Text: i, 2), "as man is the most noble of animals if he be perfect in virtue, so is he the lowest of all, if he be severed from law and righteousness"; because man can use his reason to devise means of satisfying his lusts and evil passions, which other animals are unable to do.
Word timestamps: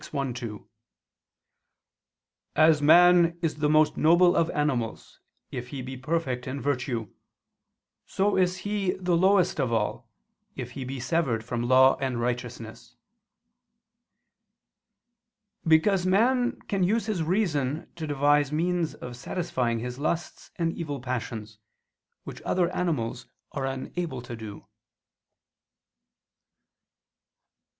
i, 0.15 0.31
2), 0.31 0.67
"as 2.55 2.81
man 2.81 3.37
is 3.43 3.57
the 3.57 3.69
most 3.69 3.97
noble 3.97 4.35
of 4.35 4.49
animals 4.49 5.19
if 5.51 5.67
he 5.67 5.83
be 5.83 5.95
perfect 5.95 6.47
in 6.47 6.59
virtue, 6.59 7.13
so 8.07 8.35
is 8.35 8.57
he 8.65 8.93
the 8.93 9.15
lowest 9.15 9.59
of 9.59 9.71
all, 9.71 10.09
if 10.55 10.71
he 10.71 10.83
be 10.83 10.99
severed 10.99 11.45
from 11.45 11.61
law 11.61 11.95
and 12.01 12.19
righteousness"; 12.19 12.95
because 15.67 16.03
man 16.03 16.59
can 16.61 16.81
use 16.83 17.05
his 17.05 17.21
reason 17.21 17.87
to 17.95 18.07
devise 18.07 18.51
means 18.51 18.95
of 18.95 19.15
satisfying 19.15 19.77
his 19.77 19.99
lusts 19.99 20.49
and 20.55 20.73
evil 20.73 20.99
passions, 20.99 21.59
which 22.23 22.41
other 22.41 22.71
animals 22.71 23.27
are 23.51 23.67
unable 23.67 24.23
to 24.23 24.35
do. 24.35 24.65